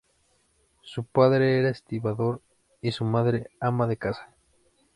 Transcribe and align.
Su 0.81 1.03
padre 1.03 1.59
era 1.59 1.69
estibador, 1.69 2.41
y 2.81 2.91
su 2.91 3.05
madre 3.05 3.51
ama 3.59 3.85
de 3.85 3.97
casa. 3.97 4.33